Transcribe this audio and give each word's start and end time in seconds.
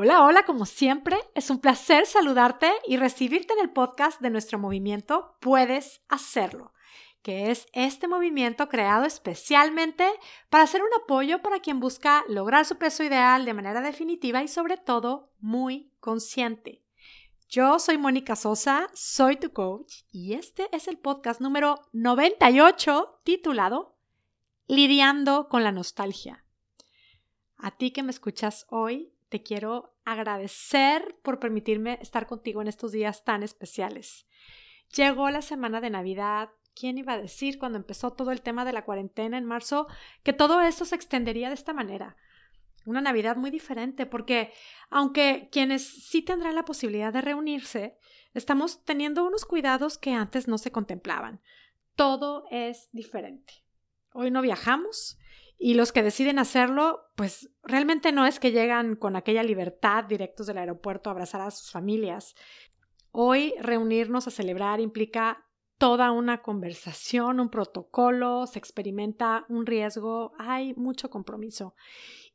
Hola, 0.00 0.22
hola, 0.22 0.44
como 0.44 0.64
siempre, 0.64 1.18
es 1.34 1.50
un 1.50 1.58
placer 1.58 2.06
saludarte 2.06 2.70
y 2.86 2.98
recibirte 2.98 3.52
en 3.54 3.58
el 3.58 3.70
podcast 3.70 4.20
de 4.20 4.30
nuestro 4.30 4.56
movimiento 4.56 5.34
Puedes 5.40 6.02
Hacerlo, 6.08 6.72
que 7.20 7.50
es 7.50 7.66
este 7.72 8.06
movimiento 8.06 8.68
creado 8.68 9.06
especialmente 9.06 10.08
para 10.50 10.68
ser 10.68 10.82
un 10.82 11.02
apoyo 11.02 11.42
para 11.42 11.58
quien 11.58 11.80
busca 11.80 12.24
lograr 12.28 12.64
su 12.64 12.78
peso 12.78 13.02
ideal 13.02 13.44
de 13.44 13.54
manera 13.54 13.80
definitiva 13.80 14.40
y 14.40 14.46
sobre 14.46 14.76
todo 14.76 15.32
muy 15.40 15.90
consciente. 15.98 16.84
Yo 17.48 17.80
soy 17.80 17.98
Mónica 17.98 18.36
Sosa, 18.36 18.86
soy 18.94 19.36
tu 19.36 19.52
coach 19.52 20.02
y 20.12 20.34
este 20.34 20.68
es 20.70 20.86
el 20.86 20.98
podcast 20.98 21.40
número 21.40 21.74
98 21.92 23.22
titulado 23.24 23.98
Lidiando 24.68 25.48
con 25.48 25.64
la 25.64 25.72
nostalgia. 25.72 26.44
A 27.56 27.72
ti 27.72 27.90
que 27.90 28.04
me 28.04 28.12
escuchas 28.12 28.64
hoy, 28.68 29.12
te 29.28 29.42
quiero 29.42 29.96
agradecer 30.04 31.16
por 31.22 31.38
permitirme 31.38 31.98
estar 32.00 32.26
contigo 32.26 32.62
en 32.62 32.68
estos 32.68 32.92
días 32.92 33.24
tan 33.24 33.42
especiales. 33.42 34.26
Llegó 34.94 35.30
la 35.30 35.42
semana 35.42 35.80
de 35.80 35.90
Navidad. 35.90 36.50
¿Quién 36.74 36.98
iba 36.98 37.14
a 37.14 37.20
decir 37.20 37.58
cuando 37.58 37.78
empezó 37.78 38.12
todo 38.12 38.30
el 38.30 38.40
tema 38.40 38.64
de 38.64 38.72
la 38.72 38.84
cuarentena 38.84 39.36
en 39.36 39.44
marzo 39.44 39.86
que 40.22 40.32
todo 40.32 40.60
esto 40.60 40.84
se 40.84 40.94
extendería 40.94 41.48
de 41.48 41.54
esta 41.54 41.72
manera? 41.72 42.16
Una 42.86 43.00
Navidad 43.00 43.36
muy 43.36 43.50
diferente 43.50 44.06
porque 44.06 44.52
aunque 44.88 45.48
quienes 45.52 45.86
sí 45.86 46.22
tendrán 46.22 46.54
la 46.54 46.64
posibilidad 46.64 47.12
de 47.12 47.20
reunirse, 47.20 47.98
estamos 48.32 48.84
teniendo 48.84 49.26
unos 49.26 49.44
cuidados 49.44 49.98
que 49.98 50.12
antes 50.12 50.48
no 50.48 50.56
se 50.56 50.72
contemplaban. 50.72 51.42
Todo 51.96 52.44
es 52.50 52.88
diferente. 52.92 53.52
Hoy 54.14 54.30
no 54.30 54.40
viajamos, 54.40 55.18
y 55.58 55.74
los 55.74 55.92
que 55.92 56.04
deciden 56.04 56.38
hacerlo, 56.38 57.00
pues 57.16 57.50
realmente 57.64 58.12
no 58.12 58.26
es 58.26 58.38
que 58.38 58.52
llegan 58.52 58.94
con 58.94 59.16
aquella 59.16 59.42
libertad 59.42 60.04
directos 60.04 60.46
del 60.46 60.58
aeropuerto 60.58 61.10
a 61.10 61.12
abrazar 61.12 61.40
a 61.40 61.50
sus 61.50 61.72
familias. 61.72 62.36
Hoy 63.10 63.54
reunirnos 63.58 64.28
a 64.28 64.30
celebrar 64.30 64.80
implica 64.80 65.44
toda 65.76 66.12
una 66.12 66.42
conversación, 66.42 67.40
un 67.40 67.50
protocolo, 67.50 68.46
se 68.46 68.58
experimenta 68.60 69.46
un 69.48 69.66
riesgo, 69.66 70.32
hay 70.38 70.74
mucho 70.74 71.10
compromiso. 71.10 71.74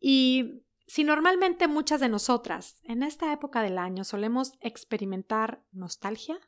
Y 0.02 0.64
si 0.86 1.06
normalmente 1.06 1.70
muchas 1.70 2.02
de 2.02 2.10
nosotras 2.10 2.82
en 2.84 3.04
esta 3.04 3.32
época 3.32 3.62
del 3.62 3.78
año 3.78 4.04
solemos 4.04 4.54
experimentar 4.60 5.64
nostalgia, 5.72 6.40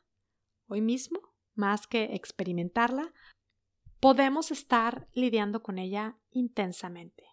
hoy 0.68 0.82
mismo, 0.82 1.20
más 1.54 1.86
que 1.86 2.14
experimentarla, 2.14 3.14
podemos 4.00 4.50
estar 4.50 5.08
lidiando 5.12 5.62
con 5.62 5.78
ella 5.78 6.16
intensamente. 6.30 7.24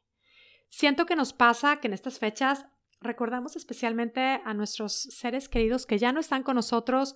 Siento 0.69 1.05
que 1.05 1.15
nos 1.15 1.33
pasa 1.33 1.79
que 1.79 1.87
en 1.87 1.93
estas 1.93 2.19
fechas 2.19 2.65
recordamos 2.99 3.55
especialmente 3.55 4.41
a 4.43 4.53
nuestros 4.53 4.93
seres 4.93 5.49
queridos 5.49 5.85
que 5.85 5.99
ya 5.99 6.11
no 6.11 6.19
están 6.19 6.43
con 6.43 6.55
nosotros 6.55 7.15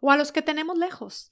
o 0.00 0.10
a 0.10 0.16
los 0.16 0.30
que 0.30 0.42
tenemos 0.42 0.78
lejos. 0.78 1.30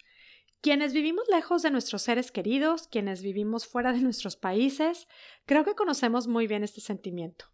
Quienes 0.62 0.92
vivimos 0.92 1.24
lejos 1.30 1.62
de 1.62 1.70
nuestros 1.70 2.02
seres 2.02 2.32
queridos, 2.32 2.86
quienes 2.88 3.22
vivimos 3.22 3.66
fuera 3.66 3.92
de 3.92 4.00
nuestros 4.00 4.36
países, 4.36 5.08
creo 5.46 5.64
que 5.64 5.74
conocemos 5.74 6.26
muy 6.26 6.46
bien 6.46 6.64
este 6.64 6.80
sentimiento. 6.80 7.46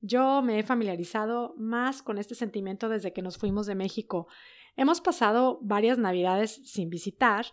Yo 0.00 0.42
me 0.42 0.58
he 0.58 0.62
familiarizado 0.62 1.54
más 1.56 2.02
con 2.02 2.18
este 2.18 2.36
sentimiento 2.36 2.88
desde 2.88 3.12
que 3.12 3.22
nos 3.22 3.38
fuimos 3.38 3.66
de 3.66 3.74
México. 3.74 4.28
Hemos 4.76 5.00
pasado 5.00 5.58
varias 5.62 5.98
navidades 5.98 6.60
sin 6.64 6.88
visitar 6.88 7.46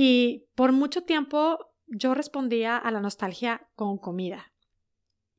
y 0.00 0.46
por 0.54 0.70
mucho 0.70 1.02
tiempo 1.02 1.72
yo 1.88 2.14
respondía 2.14 2.76
a 2.76 2.88
la 2.92 3.00
nostalgia 3.00 3.68
con 3.74 3.98
comida. 3.98 4.52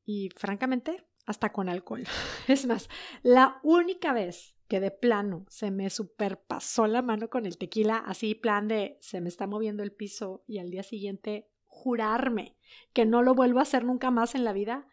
Y 0.04 0.28
francamente, 0.36 1.06
hasta 1.24 1.50
con 1.50 1.70
alcohol. 1.70 2.04
Es 2.46 2.66
más, 2.66 2.90
la 3.22 3.58
única 3.62 4.12
vez 4.12 4.54
que 4.68 4.78
de 4.78 4.90
plano 4.90 5.46
se 5.48 5.70
me 5.70 5.88
superpasó 5.88 6.86
la 6.86 7.00
mano 7.00 7.30
con 7.30 7.46
el 7.46 7.56
tequila, 7.56 8.04
así 8.04 8.34
plan 8.34 8.68
de 8.68 8.98
se 9.00 9.22
me 9.22 9.30
está 9.30 9.46
moviendo 9.46 9.82
el 9.82 9.92
piso 9.92 10.44
y 10.46 10.58
al 10.58 10.68
día 10.68 10.82
siguiente 10.82 11.48
jurarme 11.64 12.58
que 12.92 13.06
no 13.06 13.22
lo 13.22 13.34
vuelvo 13.34 13.60
a 13.60 13.62
hacer 13.62 13.86
nunca 13.86 14.10
más 14.10 14.34
en 14.34 14.44
la 14.44 14.52
vida, 14.52 14.86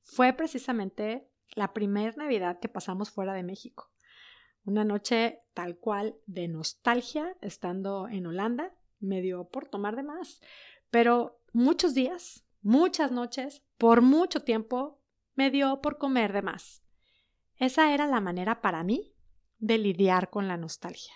fue 0.00 0.32
precisamente 0.32 1.28
la 1.54 1.74
primera 1.74 2.16
Navidad 2.16 2.58
que 2.58 2.70
pasamos 2.70 3.10
fuera 3.10 3.34
de 3.34 3.42
México. 3.42 3.92
Una 4.64 4.84
noche 4.84 5.42
tal 5.52 5.76
cual 5.76 6.16
de 6.24 6.48
nostalgia 6.48 7.36
estando 7.42 8.08
en 8.08 8.26
Holanda 8.26 8.72
me 9.00 9.20
dio 9.20 9.48
por 9.48 9.68
tomar 9.68 9.96
de 9.96 10.02
más. 10.02 10.40
Pero 10.90 11.40
muchos 11.52 11.94
días, 11.94 12.44
muchas 12.62 13.10
noches, 13.10 13.62
por 13.78 14.02
mucho 14.02 14.42
tiempo, 14.42 15.00
me 15.34 15.50
dio 15.50 15.80
por 15.80 15.98
comer 15.98 16.32
de 16.32 16.42
más. 16.42 16.82
Esa 17.56 17.92
era 17.92 18.06
la 18.06 18.20
manera 18.20 18.60
para 18.60 18.84
mí 18.84 19.14
de 19.58 19.78
lidiar 19.78 20.30
con 20.30 20.48
la 20.48 20.56
nostalgia. 20.56 21.14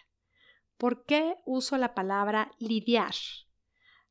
¿Por 0.76 1.04
qué 1.04 1.36
uso 1.44 1.78
la 1.78 1.94
palabra 1.94 2.50
lidiar? 2.58 3.14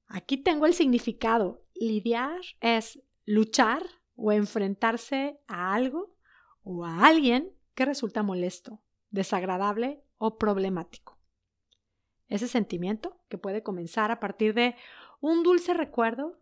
Aquí 0.08 0.38
tengo 0.38 0.66
el 0.66 0.74
significado. 0.74 1.66
Lidiar 1.76 2.40
es 2.62 3.02
luchar 3.26 3.84
o 4.16 4.32
enfrentarse 4.32 5.40
a 5.48 5.74
algo 5.74 6.16
o 6.64 6.86
a 6.86 7.06
alguien 7.06 7.52
que 7.76 7.86
resulta 7.86 8.24
molesto, 8.24 8.82
desagradable 9.10 10.04
o 10.18 10.38
problemático. 10.38 11.20
Ese 12.34 12.48
sentimiento, 12.48 13.16
que 13.30 13.38
puede 13.38 13.62
comenzar 13.62 14.10
a 14.10 14.20
partir 14.20 14.56
de 14.56 14.76
un 15.22 15.44
dulce 15.44 15.76
recuerdo, 15.76 16.42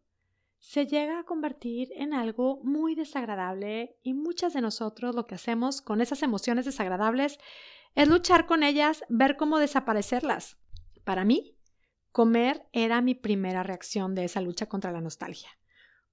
se 0.58 0.88
llega 0.88 1.20
a 1.20 1.26
convertir 1.26 1.90
en 1.98 2.14
algo 2.14 2.62
muy 2.64 2.96
desagradable 2.96 3.98
y 4.02 4.14
muchas 4.14 4.54
de 4.54 4.62
nosotros 4.62 5.14
lo 5.14 5.28
que 5.28 5.36
hacemos 5.36 5.82
con 5.82 6.00
esas 6.00 6.24
emociones 6.24 6.64
desagradables 6.64 7.40
es 7.94 8.08
luchar 8.08 8.46
con 8.46 8.64
ellas, 8.64 9.04
ver 9.10 9.36
cómo 9.36 9.60
desaparecerlas. 9.60 10.58
Para 11.04 11.26
mí, 11.26 11.58
comer 12.14 12.66
era 12.72 13.02
mi 13.02 13.14
primera 13.14 13.62
reacción 13.62 14.16
de 14.16 14.24
esa 14.24 14.40
lucha 14.40 14.68
contra 14.68 14.94
la 14.94 15.02
nostalgia. 15.02 15.50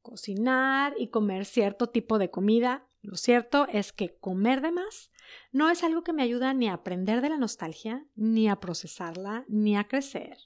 Cocinar 0.02 0.94
y 0.98 1.10
comer 1.10 1.44
cierto 1.44 1.88
tipo 1.88 2.18
de 2.18 2.32
comida 2.32 2.88
lo 3.00 3.14
cierto 3.14 3.68
es 3.70 3.92
que 3.92 4.16
comer 4.18 4.60
de 4.60 4.72
más 4.72 5.12
no 5.52 5.70
es 5.70 5.82
algo 5.82 6.02
que 6.02 6.12
me 6.12 6.22
ayuda 6.22 6.54
ni 6.54 6.68
a 6.68 6.74
aprender 6.74 7.20
de 7.20 7.30
la 7.30 7.38
nostalgia, 7.38 8.04
ni 8.14 8.48
a 8.48 8.60
procesarla, 8.60 9.44
ni 9.48 9.76
a 9.76 9.84
crecer, 9.84 10.36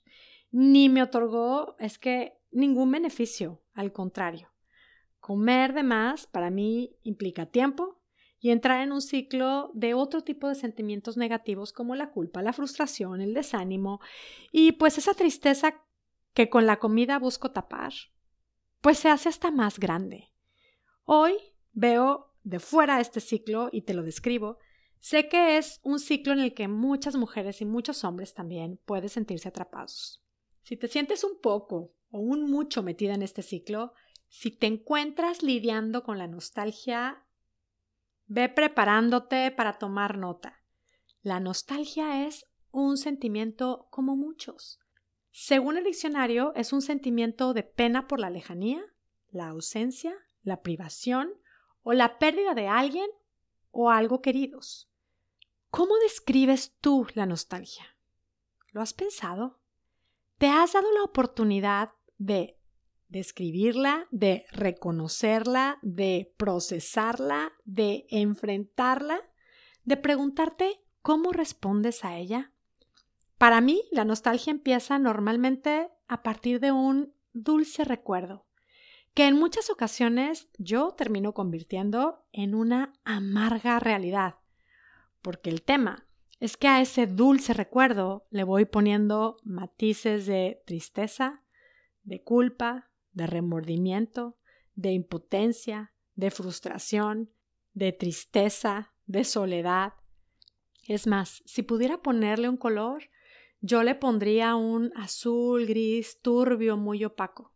ni 0.51 0.89
me 0.89 1.03
otorgó, 1.03 1.77
es 1.79 1.99
que, 1.99 2.39
ningún 2.51 2.91
beneficio, 2.91 3.63
al 3.75 3.93
contrario. 3.93 4.53
Comer 5.21 5.73
de 5.73 5.83
más 5.83 6.27
para 6.27 6.51
mí 6.51 6.97
implica 7.03 7.47
tiempo 7.47 8.03
y 8.39 8.51
entrar 8.51 8.83
en 8.83 8.93
un 8.93 9.01
ciclo 9.01 9.71
de 9.73 9.95
otro 9.95 10.23
tipo 10.23 10.49
de 10.49 10.57
sentimientos 10.57 11.17
negativos 11.17 11.73
como 11.73 11.95
la 11.95 12.11
culpa, 12.11 12.43
la 12.43 12.53
frustración, 12.53 13.21
el 13.21 13.35
desánimo 13.35 14.01
y 14.51 14.73
pues 14.73 14.99
esa 14.99 15.15
tristeza 15.15 15.81
que 16.35 16.51
con 16.51 16.67
la 16.67 16.79
comida 16.79 17.21
busco 17.21 17.53
tapar, 17.53 17.93
pues 18.81 18.99
se 18.99 19.09
hace 19.09 19.29
hasta 19.29 19.53
más 19.53 19.79
grande. 19.79 20.33
Hoy 21.05 21.35
veo 21.73 22.35
de 22.43 22.59
fuera 22.59 23.01
este 23.01 23.21
ciclo 23.21 23.69
y 23.71 23.83
te 23.83 23.95
lo 23.95 24.03
describo, 24.03 24.59
sé 25.03 25.29
que 25.29 25.59
es 25.59 25.81
un 25.83 25.99
ciclo 25.99 26.33
en 26.33 26.39
el 26.39 26.55
que 26.55 26.69
muchas 26.69 27.17
mujeres 27.17 27.61
y 27.61 27.67
muchos 27.67 28.05
hombres 28.05 28.33
también 28.33 28.81
pueden 28.87 29.09
sentirse 29.09 29.49
atrapados. 29.49 30.25
Si 30.63 30.77
te 30.77 30.89
sientes 30.89 31.25
un 31.25 31.41
poco 31.41 31.93
o 32.11 32.21
un 32.21 32.49
mucho 32.49 32.83
metida 32.83 33.15
en 33.15 33.23
este 33.23 33.43
ciclo, 33.43 33.93
si 34.29 34.53
te 34.53 34.69
encuentras 34.69 35.43
lidiando 35.43 36.05
con 36.05 36.19
la 36.19 36.29
nostalgia, 36.29 37.27
ve 38.27 38.49
preparándote 38.49 39.51
para 39.51 39.75
tomar 39.75 40.17
nota. 40.17 40.63
La 41.21 41.41
nostalgia 41.41 42.27
es 42.27 42.47
un 42.71 42.97
sentimiento 42.97 43.89
como 43.91 44.15
muchos. 44.15 44.79
Según 45.33 45.79
el 45.79 45.85
diccionario, 45.85 46.55
es 46.55 46.73
un 46.73 46.81
sentimiento 46.81 47.55
de 47.55 47.65
pena 47.65 48.07
por 48.07 48.21
la 48.21 48.31
lejanía, 48.31 48.85
la 49.31 49.49
ausencia, 49.49 50.15
la 50.43 50.63
privación 50.63 51.33
o 51.83 51.93
la 51.93 52.19
pérdida 52.19 52.55
de 52.55 52.69
alguien 52.69 53.11
o 53.73 53.91
algo 53.91 54.23
queridos. 54.23 54.92
¿Cómo 55.73 55.97
describes 55.97 56.77
tú 56.83 57.07
la 57.15 57.25
nostalgia? 57.25 57.97
¿Lo 58.73 58.83
has 58.83 58.93
pensado? 58.93 59.59
¿Te 60.37 60.47
has 60.47 60.75
dado 60.75 60.93
la 60.93 61.03
oportunidad 61.03 61.95
de 62.19 62.59
describirla, 63.09 64.07
de 64.11 64.45
reconocerla, 64.53 65.79
de 65.81 66.35
procesarla, 66.37 67.55
de 67.65 68.05
enfrentarla, 68.11 69.23
de 69.85 69.97
preguntarte 69.97 70.85
cómo 71.01 71.33
respondes 71.33 72.05
a 72.05 72.19
ella? 72.19 72.53
Para 73.39 73.63
mí, 73.63 73.83
la 73.93 74.05
nostalgia 74.05 74.51
empieza 74.51 74.99
normalmente 74.99 75.89
a 76.07 76.23
partir 76.23 76.61
de 76.61 76.71
un 76.71 77.15
dulce 77.33 77.85
recuerdo, 77.85 78.45
que 79.15 79.27
en 79.27 79.39
muchas 79.39 79.71
ocasiones 79.71 80.51
yo 80.59 80.91
termino 80.91 81.33
convirtiendo 81.33 82.27
en 82.31 82.55
una 82.55 82.93
amarga 83.05 83.81
realidad, 83.81 84.35
porque 85.23 85.51
el 85.51 85.63
tema 85.63 86.07
es 86.41 86.57
que 86.57 86.69
a 86.69 86.81
ese 86.81 87.07
dulce 87.07 87.55
recuerdo 87.55 88.27
le 88.31 88.45
voy 88.45 88.65
poniendo 88.65 89.37
matices 89.45 90.27
de 90.27 90.61
tristeza, 90.67 91.45
de 92.03 92.23
culpa, 92.23 92.91
de 93.13 93.27
remordimiento, 93.27 94.37
de 94.75 94.91
impotencia, 94.93 95.93
de 96.15 96.31
frustración, 96.31 97.31
de 97.75 97.93
tristeza, 97.93 98.93
de 99.07 99.25
soledad. 99.25 99.95
Es 100.89 101.07
más, 101.07 101.43
si 101.47 101.63
pudiera 101.63 102.03
ponerle 102.03 102.49
un 102.49 102.57
color, 102.57 103.05
yo 103.61 103.85
le 103.85 103.95
pondría 103.95 104.57
un 104.57 104.93
azul, 104.97 105.67
gris, 105.67 106.21
turbio, 106.21 106.77
muy 106.77 107.05
opaco. 107.05 107.55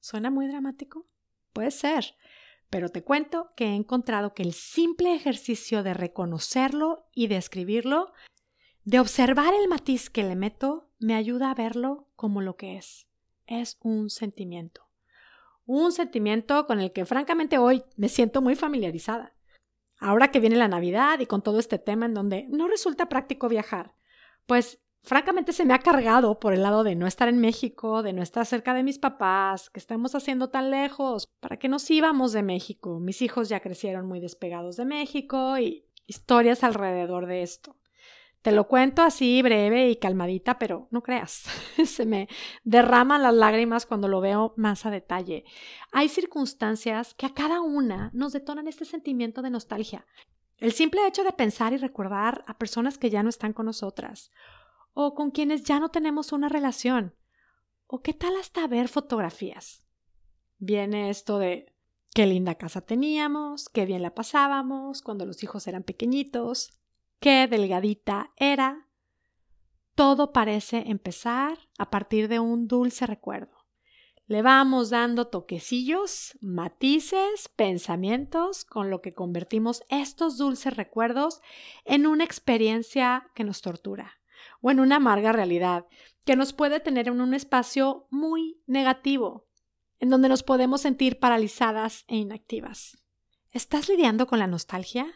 ¿Suena 0.00 0.30
muy 0.30 0.48
dramático? 0.48 1.06
Puede 1.52 1.70
ser, 1.70 2.16
pero 2.70 2.88
te 2.88 3.02
cuento 3.02 3.52
que 3.56 3.66
he 3.66 3.74
encontrado 3.74 4.34
que 4.34 4.42
el 4.42 4.52
simple 4.52 5.14
ejercicio 5.14 5.82
de 5.82 5.94
reconocerlo 5.94 7.06
y 7.14 7.28
de 7.28 7.36
escribirlo, 7.36 8.12
de 8.84 9.00
observar 9.00 9.54
el 9.54 9.68
matiz 9.68 10.10
que 10.10 10.22
le 10.22 10.36
meto, 10.36 10.90
me 10.98 11.14
ayuda 11.14 11.50
a 11.50 11.54
verlo 11.54 12.08
como 12.16 12.40
lo 12.40 12.56
que 12.56 12.76
es. 12.76 13.06
Es 13.46 13.78
un 13.82 14.10
sentimiento. 14.10 14.88
Un 15.64 15.92
sentimiento 15.92 16.66
con 16.66 16.80
el 16.80 16.92
que 16.92 17.04
francamente 17.04 17.58
hoy 17.58 17.84
me 17.96 18.08
siento 18.08 18.42
muy 18.42 18.54
familiarizada. 18.54 19.34
Ahora 19.98 20.30
que 20.30 20.40
viene 20.40 20.56
la 20.56 20.68
Navidad 20.68 21.20
y 21.20 21.26
con 21.26 21.42
todo 21.42 21.58
este 21.58 21.78
tema 21.78 22.06
en 22.06 22.14
donde 22.14 22.46
no 22.48 22.68
resulta 22.68 23.08
práctico 23.08 23.48
viajar, 23.48 23.94
pues 24.46 24.78
francamente 25.06 25.52
se 25.52 25.64
me 25.64 25.72
ha 25.72 25.78
cargado 25.78 26.40
por 26.40 26.52
el 26.52 26.62
lado 26.62 26.82
de 26.82 26.96
no 26.96 27.06
estar 27.06 27.28
en 27.28 27.38
México, 27.38 28.02
de 28.02 28.12
no 28.12 28.22
estar 28.22 28.44
cerca 28.44 28.74
de 28.74 28.82
mis 28.82 28.98
papás, 28.98 29.70
que 29.70 29.78
estamos 29.78 30.16
haciendo 30.16 30.50
tan 30.50 30.70
lejos, 30.70 31.28
para 31.40 31.58
que 31.58 31.68
nos 31.68 31.88
íbamos 31.90 32.32
de 32.32 32.42
México. 32.42 32.98
Mis 32.98 33.22
hijos 33.22 33.48
ya 33.48 33.60
crecieron 33.60 34.06
muy 34.06 34.18
despegados 34.18 34.76
de 34.76 34.84
México 34.84 35.58
y 35.58 35.86
historias 36.06 36.64
alrededor 36.64 37.26
de 37.26 37.42
esto. 37.42 37.76
Te 38.42 38.52
lo 38.52 38.66
cuento 38.68 39.02
así 39.02 39.42
breve 39.42 39.90
y 39.90 39.96
calmadita, 39.96 40.58
pero 40.58 40.88
no 40.90 41.02
creas, 41.02 41.44
se 41.84 42.04
me 42.04 42.28
derraman 42.64 43.22
las 43.22 43.34
lágrimas 43.34 43.86
cuando 43.86 44.08
lo 44.08 44.20
veo 44.20 44.54
más 44.56 44.86
a 44.86 44.90
detalle. 44.90 45.44
Hay 45.92 46.08
circunstancias 46.08 47.14
que 47.14 47.26
a 47.26 47.34
cada 47.34 47.60
una 47.60 48.10
nos 48.12 48.32
detonan 48.32 48.68
este 48.68 48.84
sentimiento 48.84 49.40
de 49.40 49.50
nostalgia. 49.50 50.04
El 50.58 50.72
simple 50.72 51.06
hecho 51.06 51.22
de 51.22 51.32
pensar 51.32 51.72
y 51.72 51.76
recordar 51.76 52.44
a 52.46 52.56
personas 52.56 52.98
que 52.98 53.10
ya 53.10 53.22
no 53.22 53.28
están 53.28 53.52
con 53.52 53.66
nosotras, 53.66 54.30
o 54.98 55.14
con 55.14 55.30
quienes 55.30 55.62
ya 55.62 55.78
no 55.78 55.90
tenemos 55.90 56.32
una 56.32 56.48
relación, 56.48 57.14
o 57.86 58.00
qué 58.00 58.14
tal 58.14 58.34
hasta 58.36 58.66
ver 58.66 58.88
fotografías. 58.88 59.84
Viene 60.56 61.10
esto 61.10 61.38
de 61.38 61.74
qué 62.14 62.24
linda 62.26 62.54
casa 62.54 62.80
teníamos, 62.80 63.68
qué 63.68 63.84
bien 63.84 64.00
la 64.00 64.14
pasábamos 64.14 65.02
cuando 65.02 65.26
los 65.26 65.42
hijos 65.42 65.66
eran 65.66 65.82
pequeñitos, 65.82 66.80
qué 67.20 67.46
delgadita 67.46 68.32
era. 68.36 68.88
Todo 69.94 70.32
parece 70.32 70.84
empezar 70.86 71.58
a 71.76 71.90
partir 71.90 72.28
de 72.28 72.40
un 72.40 72.66
dulce 72.66 73.04
recuerdo. 73.06 73.66
Le 74.24 74.40
vamos 74.40 74.88
dando 74.88 75.26
toquecillos, 75.26 76.38
matices, 76.40 77.50
pensamientos, 77.54 78.64
con 78.64 78.88
lo 78.88 79.02
que 79.02 79.12
convertimos 79.12 79.82
estos 79.90 80.38
dulces 80.38 80.74
recuerdos 80.74 81.42
en 81.84 82.06
una 82.06 82.24
experiencia 82.24 83.30
que 83.34 83.44
nos 83.44 83.60
tortura 83.60 84.14
o 84.60 84.70
en 84.70 84.80
una 84.80 84.96
amarga 84.96 85.32
realidad 85.32 85.86
que 86.24 86.36
nos 86.36 86.52
puede 86.52 86.80
tener 86.80 87.08
en 87.08 87.20
un 87.20 87.34
espacio 87.34 88.06
muy 88.10 88.58
negativo, 88.66 89.46
en 89.98 90.10
donde 90.10 90.28
nos 90.28 90.42
podemos 90.42 90.80
sentir 90.80 91.18
paralizadas 91.18 92.04
e 92.08 92.16
inactivas. 92.16 92.98
¿Estás 93.52 93.88
lidiando 93.88 94.26
con 94.26 94.38
la 94.38 94.46
nostalgia? 94.46 95.06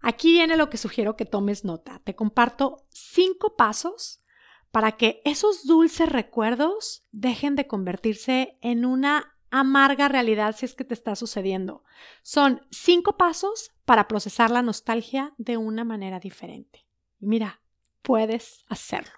Aquí 0.00 0.32
viene 0.32 0.56
lo 0.56 0.68
que 0.68 0.76
sugiero 0.76 1.16
que 1.16 1.24
tomes 1.24 1.64
nota. 1.64 2.00
Te 2.04 2.14
comparto 2.14 2.86
cinco 2.90 3.56
pasos 3.56 4.22
para 4.70 4.92
que 4.92 5.22
esos 5.24 5.66
dulces 5.66 6.08
recuerdos 6.08 7.06
dejen 7.10 7.56
de 7.56 7.66
convertirse 7.66 8.58
en 8.60 8.84
una 8.84 9.34
amarga 9.50 10.08
realidad 10.08 10.56
si 10.56 10.66
es 10.66 10.74
que 10.74 10.84
te 10.84 10.94
está 10.94 11.14
sucediendo. 11.16 11.84
Son 12.22 12.66
cinco 12.70 13.16
pasos 13.16 13.70
para 13.84 14.08
procesar 14.08 14.50
la 14.50 14.62
nostalgia 14.62 15.32
de 15.38 15.56
una 15.56 15.84
manera 15.84 16.18
diferente. 16.18 16.86
Mira, 17.20 17.62
puedes 18.04 18.64
hacerlo. 18.68 19.12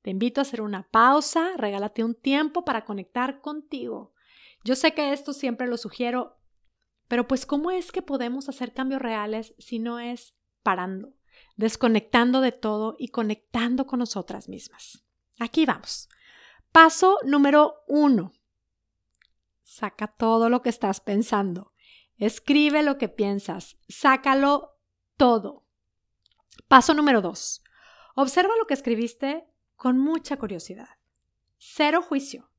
Te 0.00 0.08
invito 0.08 0.40
a 0.40 0.42
hacer 0.42 0.62
una 0.62 0.88
pausa, 0.90 1.52
regálate 1.58 2.02
un 2.02 2.14
tiempo 2.14 2.64
para 2.64 2.86
conectar 2.86 3.42
contigo. 3.42 4.14
Yo 4.64 4.74
sé 4.74 4.94
que 4.94 5.12
esto 5.12 5.34
siempre 5.34 5.66
lo 5.66 5.76
sugiero 5.76 6.38
pero 7.08 7.28
pues 7.28 7.46
¿cómo 7.46 7.70
es 7.70 7.92
que 7.92 8.02
podemos 8.02 8.48
hacer 8.48 8.72
cambios 8.72 9.02
reales 9.02 9.54
si 9.58 9.78
no 9.78 10.00
es 10.00 10.34
parando, 10.62 11.12
desconectando 11.56 12.40
de 12.40 12.52
todo 12.52 12.96
y 12.98 13.08
conectando 13.08 13.86
con 13.86 13.98
nosotras 13.98 14.48
mismas? 14.48 15.04
Aquí 15.38 15.66
vamos. 15.66 16.08
Paso 16.72 17.18
número 17.24 17.84
uno. 17.86 18.32
Saca 19.62 20.08
todo 20.08 20.48
lo 20.48 20.62
que 20.62 20.68
estás 20.68 21.00
pensando. 21.00 21.72
Escribe 22.16 22.82
lo 22.82 22.96
que 22.98 23.08
piensas. 23.08 23.76
Sácalo 23.88 24.78
todo. 25.16 25.64
Paso 26.68 26.94
número 26.94 27.20
dos. 27.20 27.62
Observa 28.14 28.54
lo 28.58 28.66
que 28.66 28.74
escribiste 28.74 29.44
con 29.76 29.98
mucha 29.98 30.36
curiosidad. 30.36 30.88
Cero 31.58 32.02
juicio. 32.02 32.50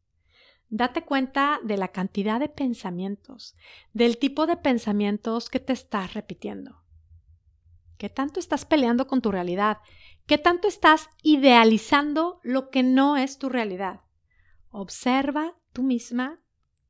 Date 0.69 1.05
cuenta 1.05 1.59
de 1.63 1.77
la 1.77 1.89
cantidad 1.89 2.39
de 2.39 2.49
pensamientos, 2.49 3.55
del 3.93 4.17
tipo 4.17 4.47
de 4.47 4.57
pensamientos 4.57 5.49
que 5.49 5.59
te 5.59 5.73
estás 5.73 6.13
repitiendo. 6.13 6.83
¿Qué 7.97 8.09
tanto 8.09 8.39
estás 8.39 8.65
peleando 8.65 9.07
con 9.07 9.21
tu 9.21 9.31
realidad? 9.31 9.77
¿Qué 10.25 10.37
tanto 10.37 10.67
estás 10.67 11.09
idealizando 11.23 12.39
lo 12.43 12.69
que 12.69 12.83
no 12.83 13.15
es 13.15 13.37
tu 13.37 13.47
realidad? 13.47 14.01
Observa 14.69 15.55
tú 15.71 15.83
misma 15.83 16.41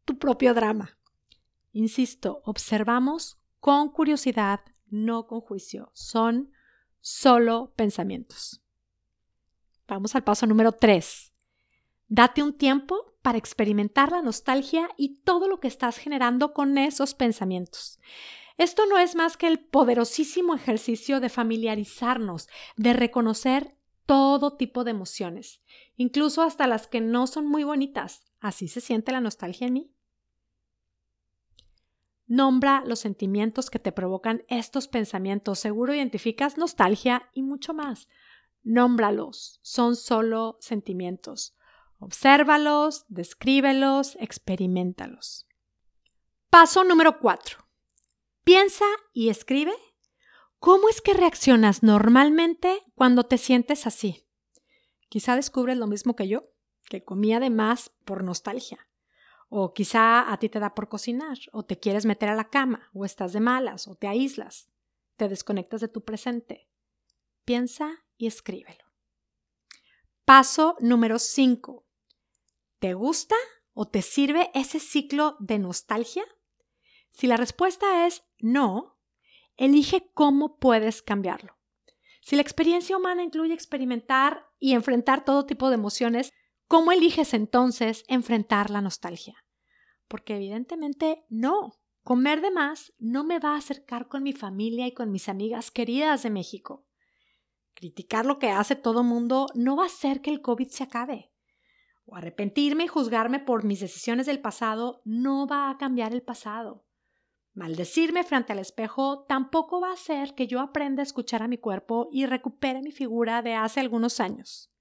tu 0.06 0.18
propio 0.18 0.54
drama. 0.54 0.98
Insisto, 1.72 2.42
observamos 2.46 3.40
con 3.60 3.90
curiosidad, 3.90 4.62
no 4.88 5.28
con 5.28 5.42
juicio. 5.42 5.92
Son 5.94 6.52
solo 7.06 7.72
pensamientos. 7.76 8.64
Vamos 9.88 10.16
al 10.16 10.24
paso 10.24 10.48
número 10.48 10.72
3. 10.72 11.32
Date 12.08 12.42
un 12.42 12.58
tiempo 12.58 13.14
para 13.22 13.38
experimentar 13.38 14.12
la 14.12 14.24
nostalgia 14.24 14.90
y 14.98 15.20
todo 15.20 15.48
lo 15.48 15.60
que 15.60 15.68
estás 15.68 15.98
generando 15.98 16.52
con 16.52 16.80
esos 16.80 17.14
pensamientos. 17.14 18.00
Esto 18.58 18.88
no 18.88 18.98
es 18.98 19.14
más 19.14 19.38
que 19.38 19.46
el 19.46 19.60
poderosísimo 19.60 20.56
ejercicio 20.56 21.20
de 21.20 21.30
familiarizarnos, 21.30 22.50
de 22.76 22.94
reconocer 22.94 23.78
todo 24.08 24.58
tipo 24.58 24.84
de 24.84 24.90
emociones, 24.92 25.62
incluso 25.98 26.42
hasta 26.42 26.66
las 26.66 26.88
que 26.88 27.02
no 27.02 27.28
son 27.28 27.46
muy 27.46 27.64
bonitas. 27.64 28.32
Así 28.40 28.68
se 28.68 28.82
siente 28.82 29.12
la 29.12 29.22
nostalgia 29.22 29.68
en 29.68 29.74
mí. 29.74 29.95
Nombra 32.28 32.84
los 32.86 33.00
sentimientos 33.00 33.70
que 33.70 33.80
te 33.80 33.92
provocan 33.92 34.44
estos 34.48 34.88
pensamientos. 34.88 35.60
Seguro 35.60 35.94
identificas 35.94 36.58
nostalgia 36.58 37.30
y 37.34 37.44
mucho 37.44 37.74
más. 37.74 38.08
Nómbralos. 38.64 39.60
Son 39.62 39.96
solo 39.96 40.58
sentimientos. 40.60 41.56
Obsérvalos, 42.00 43.06
descríbelos, 43.10 44.18
experimentalos. 44.20 45.48
Paso 46.50 46.84
número 46.84 47.20
4. 47.20 47.60
Piensa 48.44 48.86
y 49.14 49.30
escribe 49.30 49.74
cómo 50.60 50.90
es 50.90 51.02
que 51.02 51.14
reaccionas 51.14 51.84
normalmente 51.84 52.82
cuando 52.96 53.26
te 53.26 53.38
sientes 53.38 53.86
así. 53.86 54.28
Quizá 55.10 55.36
descubres 55.36 55.78
lo 55.78 55.88
mismo 55.88 56.16
que 56.16 56.28
yo, 56.28 56.46
que 56.90 57.04
comía 57.04 57.40
de 57.40 57.50
más 57.50 57.92
por 58.04 58.24
nostalgia. 58.24 58.88
O 59.50 59.74
quizá 59.74 60.32
a 60.32 60.38
ti 60.38 60.50
te 60.50 60.60
da 60.60 60.74
por 60.74 60.90
cocinar, 60.90 61.38
o 61.52 61.64
te 61.64 61.80
quieres 61.80 62.06
meter 62.06 62.30
a 62.30 62.36
la 62.36 62.50
cama, 62.50 62.90
o 62.94 63.06
estás 63.06 63.34
de 63.34 63.40
malas, 63.40 63.88
o 63.88 63.96
te 63.96 64.08
aíslas, 64.08 64.70
te 65.18 65.30
desconectas 65.30 65.82
de 65.82 65.88
tu 65.88 66.04
presente. 66.04 66.68
Piensa 67.46 68.06
y 68.18 68.28
escríbelo. 68.28 68.86
Paso 70.26 70.76
número 70.80 71.20
5. 71.20 71.86
¿Te 72.80 72.94
gusta 72.94 73.36
o 73.74 73.88
te 73.88 74.02
sirve 74.02 74.50
ese 74.54 74.80
ciclo 74.80 75.38
de 75.40 75.60
nostalgia? 75.60 76.26
Si 77.12 77.28
la 77.28 77.38
respuesta 77.38 78.08
es 78.08 78.24
no, 78.40 78.98
elige 79.56 80.12
cómo 80.14 80.58
puedes 80.58 81.02
cambiarlo. 81.02 81.58
Si 82.22 82.36
la 82.36 82.42
experiencia 82.42 82.98
humana 82.98 83.24
incluye 83.24 83.54
experimentar 83.54 84.48
y 84.58 84.74
enfrentar 84.74 85.24
todo 85.24 85.46
tipo 85.46 85.70
de 85.70 85.76
emociones, 85.76 86.34
¿cómo 86.68 86.92
eliges 86.92 87.34
entonces 87.34 88.04
enfrentar 88.08 88.70
la 88.70 88.82
nostalgia? 88.82 89.36
Porque 90.08 90.36
evidentemente 90.36 91.26
no. 91.30 91.74
Comer 92.04 92.42
de 92.42 92.52
más 92.52 92.94
no 93.00 93.24
me 93.24 93.40
va 93.40 93.56
a 93.56 93.58
acercar 93.58 94.08
con 94.08 94.22
mi 94.22 94.34
familia 94.34 94.86
y 94.86 94.94
con 94.94 95.12
mis 95.12 95.28
amigas 95.28 95.72
queridas 95.72 96.22
de 96.22 96.30
México. 96.30 96.86
Criticar 97.74 98.26
lo 98.26 98.38
que 98.38 98.52
hace 98.52 98.76
todo 98.76 99.04
mundo 99.04 99.48
no 99.56 99.76
va 99.76 99.84
a 99.84 99.88
hacer 99.88 100.22
que 100.22 100.30
el 100.30 100.42
COVID 100.42 100.68
se 100.68 100.84
acabe 100.84 101.32
o 102.06 102.16
arrepentirme 102.16 102.86
y 102.86 102.88
juzgarme 102.88 103.40
por 103.40 103.64
mis 103.64 103.80
decisiones 103.80 104.28
del 104.28 104.40
pasado 104.40 105.02
no 105.06 105.48
va 105.48 105.70
a 105.70 105.78
cambiar 105.78 106.14
el 106.14 106.22
pasado. 106.22 106.86
Maldecirme 107.54 108.24
frente 108.24 108.54
al 108.54 108.60
espejo 108.60 109.26
tampoco 109.28 109.82
va 109.82 109.90
a 109.90 109.94
hacer 109.94 110.36
que 110.36 110.48
yo 110.48 110.60
aprenda 110.60 111.02
a 111.02 111.04
escuchar 111.04 111.42
a 111.42 111.48
mi 111.48 111.58
cuerpo 111.58 112.10
y 112.12 112.26
recupere 112.26 112.82
mi 112.82 112.92
figura 112.92 113.42
de 113.42 113.56
hace 113.56 113.80
algunos 113.80 114.20
años. 114.20 114.72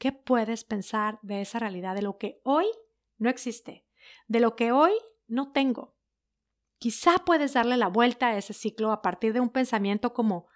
¿Qué 0.00 0.12
puedes 0.12 0.64
pensar 0.64 1.18
de 1.20 1.42
esa 1.42 1.58
realidad, 1.58 1.94
de 1.94 2.00
lo 2.00 2.16
que 2.16 2.40
hoy 2.42 2.64
no 3.18 3.28
existe, 3.28 3.84
de 4.28 4.40
lo 4.40 4.56
que 4.56 4.72
hoy 4.72 4.92
no 5.28 5.52
tengo? 5.52 5.94
Quizá 6.78 7.18
puedes 7.26 7.52
darle 7.52 7.76
la 7.76 7.88
vuelta 7.88 8.28
a 8.28 8.38
ese 8.38 8.54
ciclo 8.54 8.92
a 8.92 9.02
partir 9.02 9.34
de 9.34 9.40
un 9.40 9.50
pensamiento 9.50 10.14
como 10.14 10.48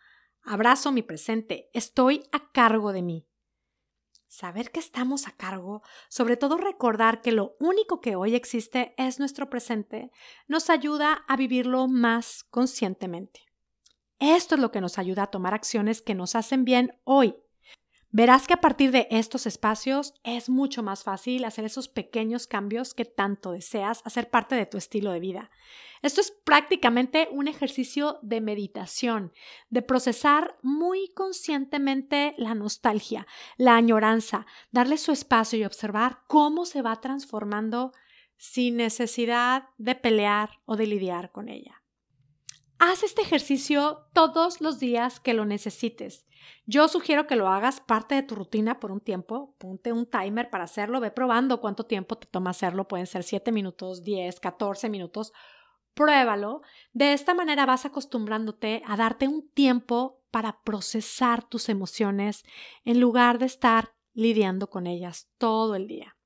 abrazo 0.42 0.92
mi 0.92 1.02
presente, 1.02 1.68
estoy 1.74 2.24
a 2.32 2.52
cargo 2.52 2.94
de 2.94 3.02
mí. 3.02 3.28
Saber 4.28 4.70
que 4.70 4.80
estamos 4.80 5.28
a 5.28 5.32
cargo, 5.32 5.82
sobre 6.08 6.38
todo 6.38 6.56
recordar 6.56 7.20
que 7.20 7.30
lo 7.30 7.54
único 7.60 8.00
que 8.00 8.16
hoy 8.16 8.34
existe 8.34 8.94
es 8.96 9.18
nuestro 9.18 9.50
presente, 9.50 10.10
nos 10.48 10.70
ayuda 10.70 11.22
a 11.28 11.36
vivirlo 11.36 11.86
más 11.86 12.44
conscientemente. 12.44 13.42
Esto 14.18 14.54
es 14.54 14.60
lo 14.62 14.72
que 14.72 14.80
nos 14.80 14.96
ayuda 14.96 15.24
a 15.24 15.30
tomar 15.30 15.52
acciones 15.52 16.00
que 16.00 16.14
nos 16.14 16.34
hacen 16.34 16.64
bien 16.64 16.98
hoy 17.04 17.43
Verás 18.16 18.47
que 18.47 18.54
a 18.54 18.61
partir 18.61 18.92
de 18.92 19.09
estos 19.11 19.44
espacios 19.44 20.14
es 20.23 20.49
mucho 20.49 20.85
más 20.85 21.02
fácil 21.02 21.44
hacer 21.44 21.64
esos 21.64 21.88
pequeños 21.88 22.47
cambios 22.47 22.94
que 22.94 23.04
tanto 23.04 23.50
deseas 23.50 24.02
hacer 24.04 24.30
parte 24.30 24.54
de 24.54 24.66
tu 24.66 24.78
estilo 24.78 25.11
de 25.11 25.18
vida. 25.18 25.50
Esto 26.00 26.21
es 26.21 26.30
prácticamente 26.30 27.26
un 27.33 27.49
ejercicio 27.49 28.21
de 28.23 28.40
meditación, 28.40 29.33
de 29.68 29.83
procesar 29.83 30.56
muy 30.62 31.09
conscientemente 31.12 32.37
la 32.38 32.54
nostalgia, 32.54 33.26
la 33.56 33.75
añoranza, 33.75 34.47
darle 34.71 34.97
su 34.97 35.11
espacio 35.11 35.59
y 35.59 35.64
observar 35.64 36.21
cómo 36.28 36.66
se 36.66 36.83
va 36.83 37.00
transformando 37.00 37.90
sin 38.37 38.76
necesidad 38.76 39.71
de 39.76 39.97
pelear 39.97 40.61
o 40.66 40.76
de 40.76 40.87
lidiar 40.87 41.33
con 41.33 41.49
ella. 41.49 41.84
Haz 42.87 43.03
este 43.03 43.23
ejercicio 43.23 44.05
todos 44.12 44.61
los 44.61 44.79
días 44.79 45.19
que 45.19 45.33
lo 45.33 45.47
necesites. 45.47 46.26
Yo 46.67 46.87
sugiero 46.87 47.26
que 47.26 47.35
lo 47.35 47.49
hagas 47.49 47.81
parte 47.81 48.14
de 48.14 48.23
tu 48.23 48.35
rutina 48.35 48.79
por 48.79 48.93
un 48.93 49.00
tiempo. 49.00 49.55
Ponte 49.57 49.91
un 49.91 50.05
timer 50.05 50.50
para 50.50 50.64
hacerlo. 50.64 51.00
Ve 51.00 51.11
probando 51.11 51.62
cuánto 51.62 51.87
tiempo 51.87 52.19
te 52.19 52.26
toma 52.26 52.50
hacerlo. 52.50 52.87
Pueden 52.87 53.07
ser 53.07 53.23
7 53.23 53.53
minutos, 53.53 54.05
10, 54.05 54.38
14 54.38 54.91
minutos. 54.91 55.33
Pruébalo. 55.95 56.61
De 56.93 57.14
esta 57.14 57.33
manera 57.33 57.64
vas 57.64 57.87
acostumbrándote 57.87 58.83
a 58.87 58.99
darte 58.99 59.29
un 59.29 59.49
tiempo 59.49 60.21
para 60.31 60.61
procesar 60.62 61.43
tus 61.43 61.71
emociones 61.71 62.45
en 62.85 63.00
lugar 63.00 63.38
de 63.38 63.47
estar 63.47 63.95
lidiando 64.12 64.69
con 64.69 64.87
ellas 64.87 65.31
todo 65.38 65.75
el 65.75 65.87
día. 65.87 66.19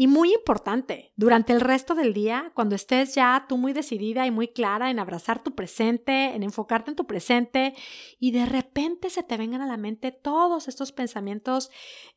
Y 0.00 0.06
muy 0.06 0.32
importante, 0.32 1.12
durante 1.16 1.52
el 1.52 1.60
resto 1.60 1.94
del 1.94 2.14
día, 2.14 2.52
cuando 2.54 2.74
estés 2.74 3.14
ya 3.14 3.44
tú 3.46 3.58
muy 3.58 3.74
decidida 3.74 4.26
y 4.26 4.30
muy 4.30 4.48
clara 4.48 4.90
en 4.90 4.98
abrazar 4.98 5.42
tu 5.42 5.54
presente, 5.54 6.34
en 6.34 6.42
enfocarte 6.42 6.88
en 6.88 6.96
tu 6.96 7.06
presente, 7.06 7.74
y 8.18 8.30
de 8.30 8.46
repente 8.46 9.10
se 9.10 9.22
te 9.22 9.36
vengan 9.36 9.60
a 9.60 9.66
la 9.66 9.76
mente 9.76 10.10
todos 10.10 10.68
estos 10.68 10.92
pensamientos 10.92 11.70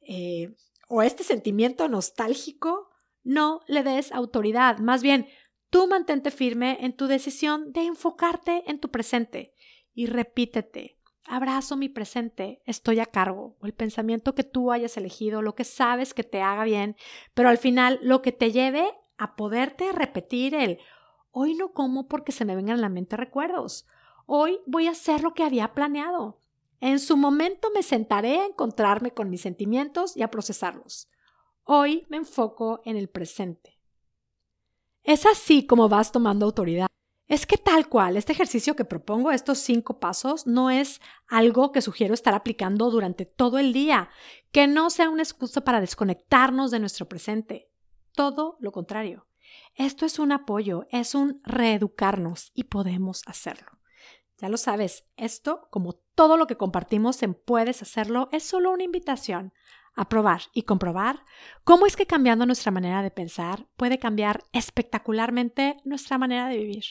eh, 0.07 0.55
o 0.87 1.01
este 1.01 1.25
sentimiento 1.25 1.89
nostálgico, 1.89 2.89
no 3.21 3.59
le 3.67 3.83
des 3.83 4.13
autoridad. 4.13 4.77
Más 4.77 5.03
bien, 5.03 5.27
tú 5.69 5.85
mantente 5.85 6.31
firme 6.31 6.77
en 6.79 6.95
tu 6.95 7.07
decisión 7.07 7.73
de 7.73 7.81
enfocarte 7.81 8.63
en 8.65 8.79
tu 8.79 8.91
presente 8.91 9.53
y 9.93 10.05
repítete, 10.05 11.01
Abrazo 11.25 11.77
mi 11.77 11.87
presente, 11.87 12.61
estoy 12.65 12.99
a 12.99 13.05
cargo, 13.05 13.55
el 13.63 13.73
pensamiento 13.73 14.35
que 14.35 14.43
tú 14.43 14.71
hayas 14.71 14.97
elegido, 14.97 15.41
lo 15.41 15.55
que 15.55 15.63
sabes 15.63 16.13
que 16.13 16.23
te 16.23 16.41
haga 16.41 16.65
bien, 16.65 16.97
pero 17.33 17.47
al 17.47 17.57
final 17.57 17.99
lo 18.01 18.21
que 18.21 18.33
te 18.33 18.51
lleve 18.51 18.91
a 19.17 19.35
poderte 19.35 19.91
repetir 19.93 20.53
el 20.53 20.79
hoy 21.31 21.55
no 21.55 21.71
como 21.71 22.07
porque 22.07 22.33
se 22.33 22.43
me 22.43 22.55
vengan 22.55 22.77
a 22.77 22.81
la 22.81 22.89
mente 22.89 23.15
recuerdos, 23.15 23.87
hoy 24.25 24.59
voy 24.65 24.87
a 24.87 24.91
hacer 24.91 25.23
lo 25.23 25.33
que 25.33 25.43
había 25.43 25.73
planeado. 25.73 26.39
En 26.81 26.99
su 26.99 27.15
momento 27.15 27.69
me 27.73 27.83
sentaré 27.83 28.39
a 28.39 28.45
encontrarme 28.45 29.11
con 29.11 29.29
mis 29.29 29.41
sentimientos 29.41 30.17
y 30.17 30.21
a 30.21 30.29
procesarlos. 30.29 31.09
Hoy 31.63 32.05
me 32.09 32.17
enfoco 32.17 32.81
en 32.83 32.97
el 32.97 33.07
presente. 33.07 33.79
Es 35.03 35.25
así 35.25 35.65
como 35.65 35.87
vas 35.87 36.11
tomando 36.11 36.45
autoridad 36.45 36.87
es 37.27 37.45
que 37.45 37.57
tal 37.57 37.87
cual, 37.87 38.17
este 38.17 38.33
ejercicio 38.33 38.75
que 38.75 38.85
propongo, 38.85 39.31
estos 39.31 39.59
cinco 39.59 39.99
pasos, 39.99 40.45
no 40.45 40.69
es 40.69 40.99
algo 41.27 41.71
que 41.71 41.81
sugiero 41.81 42.13
estar 42.13 42.33
aplicando 42.33 42.91
durante 42.91 43.25
todo 43.25 43.59
el 43.59 43.73
día, 43.73 44.09
que 44.51 44.67
no 44.67 44.89
sea 44.89 45.09
una 45.09 45.23
excusa 45.23 45.61
para 45.61 45.81
desconectarnos 45.81 46.69
de 46.69 46.79
nuestro 46.79 47.07
presente. 47.07 47.69
Todo 48.13 48.57
lo 48.59 48.71
contrario. 48.71 49.25
Esto 49.75 50.05
es 50.05 50.19
un 50.19 50.31
apoyo, 50.31 50.85
es 50.91 51.15
un 51.15 51.41
reeducarnos 51.43 52.51
y 52.53 52.65
podemos 52.65 53.21
hacerlo. 53.25 53.79
Ya 54.37 54.49
lo 54.49 54.57
sabes, 54.57 55.05
esto, 55.15 55.67
como 55.71 55.93
todo 56.15 56.37
lo 56.37 56.47
que 56.47 56.57
compartimos 56.57 57.23
en 57.23 57.33
Puedes 57.33 57.81
hacerlo, 57.81 58.29
es 58.31 58.43
solo 58.43 58.71
una 58.71 58.83
invitación 58.83 59.53
a 59.95 60.09
probar 60.09 60.41
y 60.53 60.63
comprobar 60.63 61.23
cómo 61.63 61.85
es 61.85 61.95
que 61.95 62.07
cambiando 62.07 62.45
nuestra 62.45 62.71
manera 62.71 63.01
de 63.03 63.11
pensar 63.11 63.67
puede 63.77 63.99
cambiar 63.99 64.43
espectacularmente 64.51 65.77
nuestra 65.85 66.17
manera 66.17 66.47
de 66.47 66.57
vivir. 66.57 66.83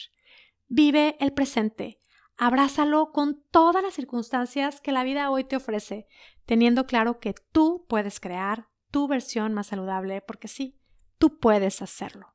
Vive 0.67 1.17
el 1.19 1.33
presente. 1.33 1.99
Abrázalo 2.37 3.11
con 3.11 3.43
todas 3.51 3.83
las 3.83 3.93
circunstancias 3.93 4.81
que 4.81 4.91
la 4.91 5.03
vida 5.03 5.29
hoy 5.29 5.43
te 5.43 5.55
ofrece, 5.55 6.07
teniendo 6.45 6.87
claro 6.87 7.19
que 7.19 7.35
tú 7.51 7.85
puedes 7.87 8.19
crear 8.19 8.69
tu 8.91 9.07
versión 9.07 9.53
más 9.53 9.67
saludable, 9.67 10.21
porque 10.21 10.47
sí, 10.47 10.79
tú 11.17 11.39
puedes 11.39 11.81
hacerlo. 11.81 12.33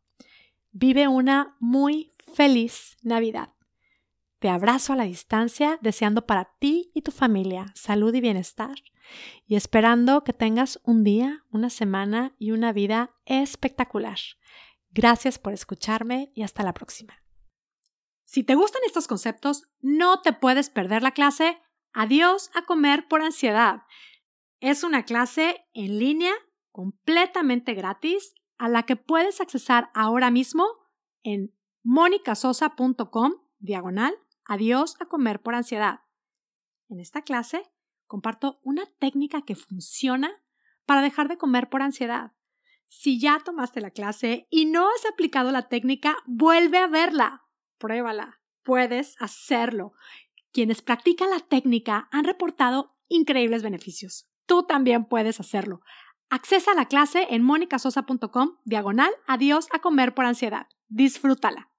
Vive 0.71 1.09
una 1.09 1.57
muy 1.61 2.13
feliz 2.33 2.97
Navidad. 3.03 3.51
Te 4.39 4.49
abrazo 4.49 4.93
a 4.93 4.97
la 4.97 5.05
distancia, 5.05 5.79
deseando 5.83 6.27
para 6.27 6.53
ti 6.61 6.93
y 6.95 7.03
tu 7.03 7.11
familia 7.11 7.67
salud 7.75 8.15
y 8.15 8.21
bienestar, 8.21 8.77
y 9.47 9.57
esperando 9.57 10.23
que 10.23 10.33
tengas 10.33 10.81
un 10.85 11.03
día, 11.03 11.45
una 11.51 11.71
semana 11.71 12.35
y 12.39 12.53
una 12.53 12.73
vida 12.73 13.11
espectacular. 13.25 14.19
Gracias 14.91 15.39
por 15.39 15.53
escucharme 15.53 16.31
y 16.35 16.43
hasta 16.43 16.63
la 16.63 16.73
próxima. 16.73 17.15
Si 18.29 18.45
te 18.45 18.55
gustan 18.55 18.83
estos 18.85 19.09
conceptos, 19.09 19.71
no 19.81 20.21
te 20.21 20.35
puedes 20.35 20.69
perder 20.69 21.03
la 21.03 21.13
clase 21.13 21.59
Adiós 21.95 22.51
a 22.55 22.61
comer 22.61 23.09
por 23.09 23.23
ansiedad. 23.23 23.85
Es 24.61 24.85
una 24.85 25.05
clase 25.05 25.65
en 25.73 25.99
línea 25.99 26.35
completamente 26.71 27.73
gratis 27.73 28.35
a 28.59 28.69
la 28.69 28.83
que 28.83 28.97
puedes 28.97 29.41
accesar 29.41 29.91
ahora 29.95 30.31
mismo 30.31 30.67
en 31.23 31.57
monicasosa.com 31.83 33.33
diagonal 33.61 34.15
Adiós 34.45 34.97
a 35.01 35.07
comer 35.07 35.41
por 35.41 35.55
ansiedad. 35.55 36.01
En 36.91 37.01
esta 37.01 37.23
clase 37.23 37.63
comparto 38.07 38.61
una 38.63 38.85
técnica 38.99 39.41
que 39.41 39.57
funciona 39.57 40.31
para 40.85 41.01
dejar 41.01 41.29
de 41.29 41.39
comer 41.39 41.71
por 41.71 41.81
ansiedad. 41.81 42.33
Si 42.89 43.19
ya 43.19 43.41
tomaste 43.43 43.81
la 43.81 43.91
clase 43.91 44.47
y 44.51 44.67
no 44.67 44.87
has 44.87 45.07
aplicado 45.11 45.51
la 45.51 45.71
técnica, 45.71 46.19
vuelve 46.27 46.77
a 46.77 46.89
verla 46.89 47.48
pruébala, 47.79 48.41
puedes 48.63 49.15
hacerlo. 49.21 49.93
Quienes 50.53 50.83
practican 50.83 51.31
la 51.31 51.41
técnica 51.41 52.09
han 52.11 52.25
reportado 52.25 52.97
increíbles 53.09 53.63
beneficios. 53.63 54.29
Tú 54.47 54.65
también 54.65 55.05
puedes 55.05 55.41
hacerlo. 55.41 55.81
Accesa 56.31 56.73
a 56.73 56.75
la 56.75 56.87
clase 56.87 57.27
en 57.31 57.43
monicasosa.com 57.43 58.57
diagonal 58.65 59.11
adiós 59.27 59.69
a 59.73 59.79
comer 59.79 60.15
por 60.15 60.27
ansiedad. 60.27 60.67
Disfrútala. 60.89 61.71